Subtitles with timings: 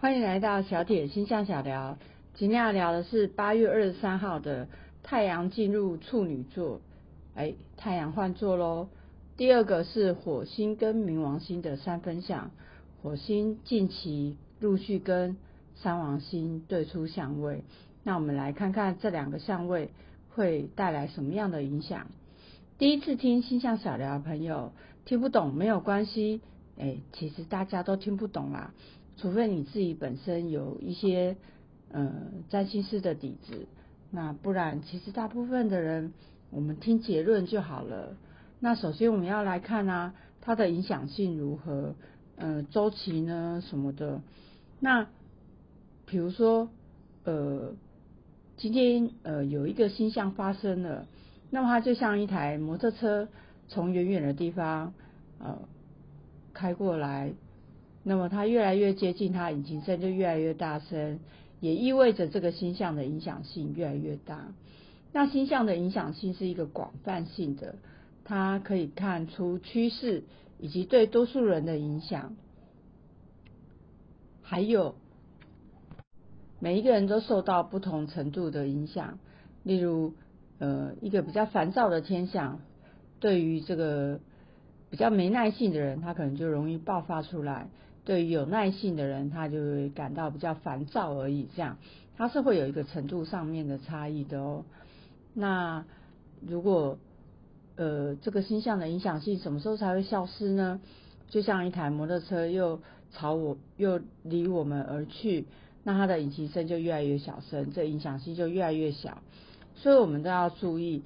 [0.00, 1.98] 欢迎来到小铁星象小聊。
[2.34, 4.68] 今天要聊的是八月二十三号的
[5.02, 6.80] 太阳进入处女座，
[7.34, 8.90] 哎，太阳换座喽。
[9.36, 12.52] 第二个是火星跟冥王星的三分相，
[13.02, 15.36] 火星近期陆续跟
[15.74, 17.64] 三王星对出相位。
[18.04, 19.90] 那我们来看看这两个相位
[20.30, 22.06] 会带来什么样的影响。
[22.78, 24.70] 第一次听星象小聊的朋友
[25.04, 26.40] 听不懂没有关系，
[26.78, 28.72] 哎，其实大家都听不懂啦。
[29.20, 31.36] 除非你自己本身有一些
[31.90, 32.10] 呃
[32.48, 33.66] 占星师的底子，
[34.10, 36.12] 那不然其实大部分的人，
[36.50, 38.16] 我们听结论就好了。
[38.60, 41.94] 那首先我们要来看啊，它的影响性如何？
[42.36, 44.22] 呃，周期呢什么的。
[44.78, 45.08] 那
[46.06, 46.70] 比如说
[47.24, 47.72] 呃，
[48.56, 51.06] 今天呃有一个星象发生了，
[51.50, 53.28] 那么它就像一台摩托车
[53.66, 54.94] 从远远的地方
[55.40, 55.58] 呃
[56.54, 57.32] 开过来。
[58.02, 61.20] 那么它越来越接近，它引擎声就越来越大声，
[61.60, 64.54] 也意味着这个星象的影响性越来越大。
[65.12, 67.74] 那星象的影响性是一个广泛性的，
[68.24, 70.24] 它可以看出趋势
[70.58, 72.36] 以及对多数人的影响，
[74.42, 74.94] 还有
[76.60, 79.18] 每一个人都受到不同程度的影响。
[79.64, 80.14] 例如，
[80.58, 82.60] 呃，一个比较烦躁的天象，
[83.20, 84.20] 对于这个
[84.88, 87.68] 比较没耐性的人，他可能就容易爆发出来。
[88.08, 91.46] 对于有耐性的人，他就会感到比较烦躁而已。
[91.54, 91.76] 这样，
[92.16, 94.64] 它是会有一个程度上面的差异的哦。
[95.34, 95.84] 那
[96.40, 96.98] 如果
[97.76, 100.80] 呃这个星象的影响性什么时候才会消失呢？
[101.28, 102.80] 就像一台摩托车又
[103.12, 105.44] 朝我又离我们而去，
[105.84, 109.18] 那它的引擎声就越来越小声，这影响性就越来越小。
[109.74, 111.02] 所以我们都要注意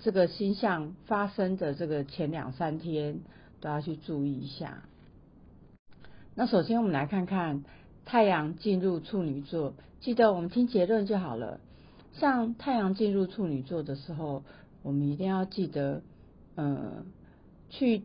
[0.00, 3.20] 这个星象发生的这个前两三天
[3.60, 4.82] 都要去注意一下。
[6.34, 7.62] 那首先我们来看看
[8.04, 11.60] 太阳进入处女座，记得我们听结论就好了。
[12.14, 14.42] 像太阳进入处女座的时候，
[14.82, 16.02] 我们一定要记得，
[16.54, 17.04] 呃，
[17.68, 18.02] 去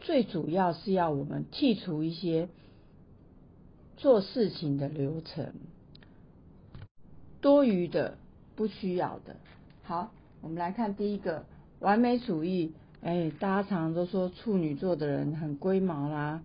[0.00, 2.48] 最主要是要我们剔除一些
[3.96, 5.52] 做事情的流程，
[7.40, 8.16] 多余的、
[8.56, 9.36] 不需要的。
[9.82, 11.44] 好，我们来看第一个
[11.80, 12.72] 完美主义。
[13.00, 16.42] 哎，大家常常都说处女座的人很龟毛啦。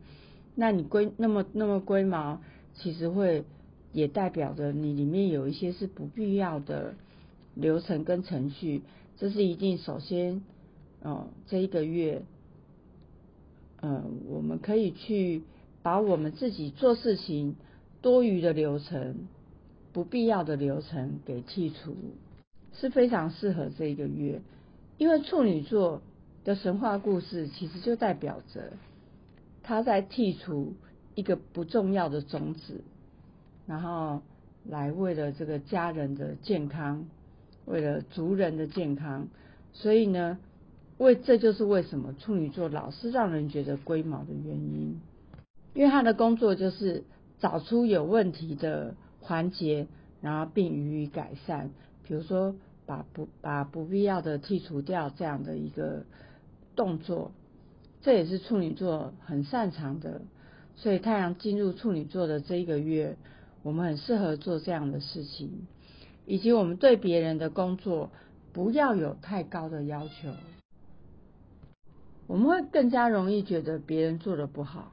[0.55, 2.39] 那你龟那么那么龟毛，
[2.75, 3.43] 其实会
[3.91, 6.93] 也代表着你里面有一些是不必要的
[7.55, 8.83] 流程跟程序，
[9.17, 10.43] 这是一定首先，
[11.01, 12.21] 哦，这一个月，
[13.81, 15.41] 嗯，我们可以去
[15.81, 17.55] 把我们自己做事情
[18.01, 19.27] 多余的流程、
[19.91, 21.95] 不必要的流程给剔除，
[22.73, 24.41] 是非常适合这一个月，
[24.97, 26.01] 因为处女座
[26.43, 28.73] 的神话故事其实就代表着。
[29.63, 30.73] 他在剔除
[31.15, 32.83] 一个不重要的种子，
[33.65, 34.21] 然后
[34.65, 37.05] 来为了这个家人的健康，
[37.65, 39.29] 为了族人的健康，
[39.71, 40.37] 所以呢，
[40.97, 44.99] 为这就是为什么处女座老是让人觉得龟毛的原因，
[45.73, 47.03] 因为他的工作就是
[47.39, 49.87] 找出有问题的环节，
[50.21, 51.71] 然后并予以改善，
[52.05, 56.03] 比如说把不把不必要的剔除掉这样的一个
[56.75, 57.31] 动作。
[58.03, 60.21] 这也是处女座很擅长的，
[60.75, 63.15] 所以太阳进入处女座的这一个月，
[63.63, 65.67] 我们很适合做这样的事情，
[66.25, 68.11] 以及我们对别人的工作
[68.51, 70.33] 不要有太高的要求，
[72.27, 74.91] 我们会更加容易觉得别人做的不好，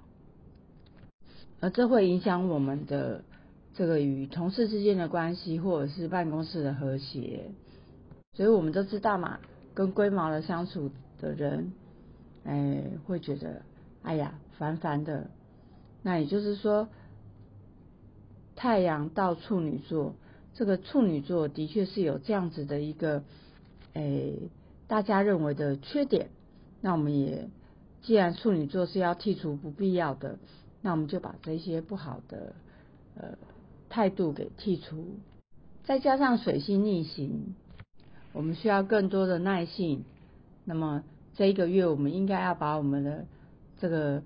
[1.58, 3.24] 而这会影响我们的
[3.74, 7.50] 这个与同事之间的关系，或者是办公室的和谐，
[8.34, 9.40] 所以我们都知道嘛，
[9.74, 11.72] 跟龟毛的相处的人。
[12.44, 13.62] 哎，会觉得
[14.02, 15.30] 哎呀烦烦的。
[16.02, 16.88] 那也就是说，
[18.56, 20.14] 太阳到处女座，
[20.54, 23.22] 这个处女座的确是有这样子的一个，
[23.92, 24.32] 哎，
[24.88, 26.30] 大家认为的缺点。
[26.80, 27.50] 那我们也
[28.00, 30.38] 既然处女座是要剔除不必要的，
[30.80, 32.54] 那我们就把这些不好的
[33.16, 33.36] 呃
[33.90, 35.04] 态度给剔除。
[35.84, 37.54] 再加上水星逆行，
[38.32, 40.04] 我们需要更多的耐性。
[40.64, 41.04] 那么。
[41.40, 43.24] 这一个月，我们应该要把我们的
[43.78, 44.22] 这个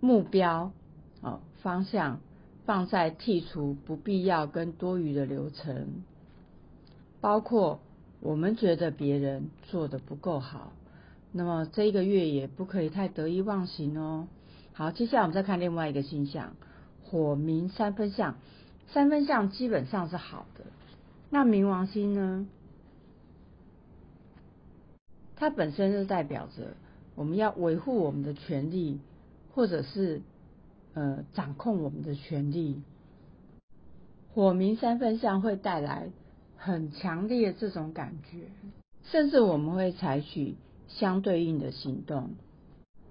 [0.00, 0.72] 目标
[1.20, 2.18] 哦方向
[2.66, 6.02] 放在剔除不必要跟多余的流程，
[7.20, 7.78] 包括
[8.18, 10.72] 我们觉得别人做的不够好，
[11.30, 14.26] 那么这一个月也不可以太得意忘形哦。
[14.72, 16.56] 好，接下来我们再看另外一个星象，
[17.04, 18.34] 火冥三分相，
[18.88, 20.64] 三分相基本上是好的，
[21.30, 22.48] 那冥王星呢？
[25.40, 26.74] 它本身就代表着
[27.14, 28.98] 我们要维护我们的权利，
[29.54, 30.20] 或者是
[30.94, 32.82] 呃掌控我们的权利。
[34.34, 36.10] 火明三分相会带来
[36.56, 38.48] 很强烈的这种感觉，
[39.04, 40.56] 甚至我们会采取
[40.88, 42.30] 相对应的行动。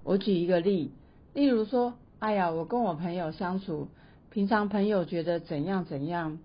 [0.03, 0.91] 我举一个例，
[1.33, 3.87] 例如说，哎呀，我跟我朋友相处，
[4.31, 6.39] 平常朋友觉得怎样怎样，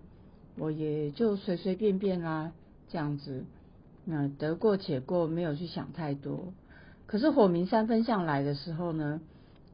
[0.57, 2.53] 我也就随随便便啦，
[2.89, 3.43] 这样子，
[4.05, 6.53] 那得过且过，没有去想太多。
[7.05, 9.21] 可是火明三分相来的时候呢，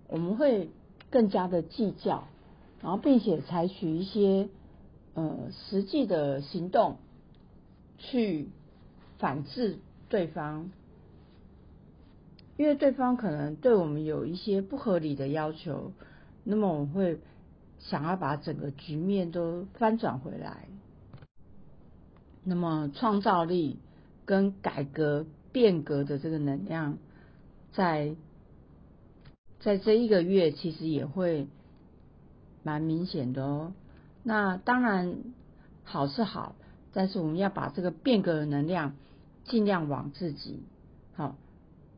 [0.07, 0.69] 我们会
[1.09, 2.27] 更加的计较，
[2.81, 4.49] 然后并且采取一些
[5.13, 6.97] 呃实际的行动
[7.97, 8.49] 去
[9.17, 9.79] 反制
[10.09, 10.69] 对方。
[12.57, 15.93] 因为对方可能对我们有一些不合理的要求，
[16.43, 17.19] 那么我们会
[17.79, 20.67] 想要把整个局面都翻转回来。
[22.43, 23.79] 那么创造力
[24.29, 26.99] 跟改革变革的这个能量，
[27.73, 28.15] 在
[29.59, 31.47] 在这一个月其实也会
[32.61, 33.73] 蛮明显的哦。
[34.21, 35.17] 那当然
[35.83, 36.53] 好是好，
[36.93, 38.93] 但是我们要把这个变革的能量
[39.45, 40.61] 尽量往自己
[41.15, 41.35] 好。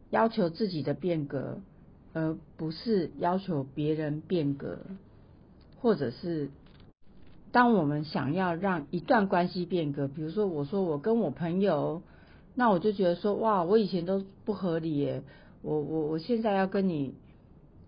[0.10, 1.60] 要求自己的变革，
[2.14, 4.80] 而不是要求别人变革，
[5.82, 6.50] 或者是
[7.52, 12.02] 当我们想要让一段关系变革，比如说我说我跟我朋友，
[12.56, 15.24] 那我就觉得说哇，我以前都不合理耶，
[15.62, 17.16] 我我我现在要跟你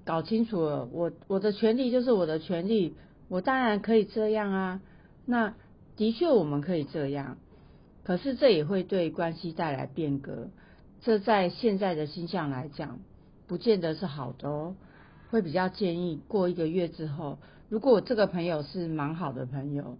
[0.05, 2.95] 搞清楚了，我我的权利就是我的权利，
[3.27, 4.81] 我当然可以这样啊，
[5.25, 5.53] 那
[5.95, 7.37] 的确我们可以这样，
[8.03, 10.49] 可是这也会对关系带来变革。
[11.01, 12.99] 这在现在的星象来讲，
[13.47, 14.75] 不见得是好的哦。
[15.29, 19.97] 会比较建议过一个月之后，如果我这个朋友是蛮好的朋友，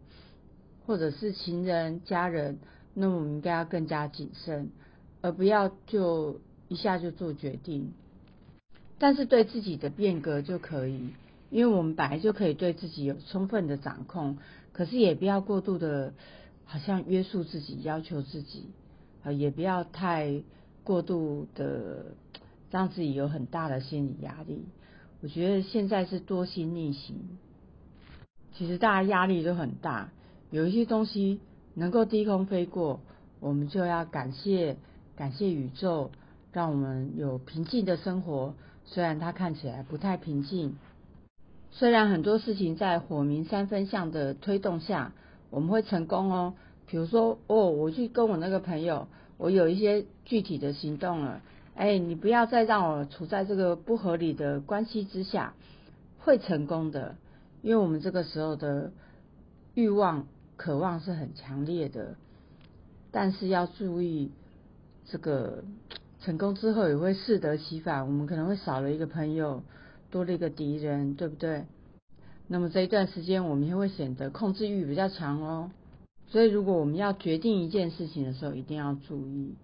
[0.86, 2.60] 或者是情人、家人，
[2.94, 4.70] 那我们应该要更加谨慎，
[5.22, 7.92] 而不要就一下就做决定。
[9.00, 11.10] 但是对自己的变革就可以，
[11.50, 14.38] 因为我们本来就可以对自己有充分的掌控，
[14.72, 16.14] 可是也不要过度的，
[16.66, 18.66] 好像约束自己、要求自己，
[19.24, 20.44] 啊，也不要太。
[20.86, 22.08] 过度的
[22.70, 24.66] 让自己有很大的心理压力，
[25.22, 27.16] 我觉得现在是多心逆行。
[28.54, 30.12] 其实大家压力都很大，
[30.52, 31.40] 有一些东西
[31.74, 33.00] 能够低空飞过，
[33.40, 34.78] 我们就要感谢
[35.16, 36.12] 感谢宇宙，
[36.52, 38.54] 让我们有平静的生活。
[38.86, 40.76] 虽然它看起来不太平静，
[41.72, 45.14] 虽然很多事情在火明三分相的推动下，
[45.50, 46.54] 我们会成功哦。
[46.86, 49.08] 比如说，哦，我去跟我那个朋友。
[49.38, 51.42] 我有一些具体的行动了，
[51.76, 55.54] 哎，你不要再让我处在这个不合理的关系之下，
[56.20, 57.16] 会成功的，
[57.62, 58.92] 因为我们这个时候的
[59.74, 60.28] 欲望、
[60.64, 62.16] 渴望是很强烈的，
[63.12, 64.32] 但是要注意，
[65.06, 65.66] 这个
[66.22, 69.62] 成功之后也会适得其反，我们可能会少了一个朋友，
[70.10, 71.66] 多了一个敌人，对不对？
[72.48, 75.70] 那么这一段时间，我们也会显得控制欲比较强哦。
[76.30, 79.56] 所以，如果我们要决定一件事情的时候，一定要注意，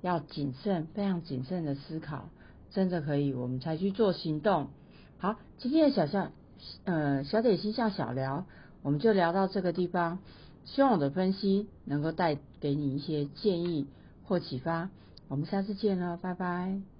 [0.00, 2.30] 要谨慎，非常谨慎的思考，
[2.70, 4.68] 真的可以，我们才去做行动。
[5.18, 6.32] 好，今天的小象，
[6.84, 8.46] 呃，小点心象小聊，
[8.80, 10.18] 我们就聊到这个地方。
[10.66, 13.86] 希望我的分析能够带给你一些建议
[14.24, 14.90] 或启发。
[15.28, 16.95] 我们下次见了，拜拜。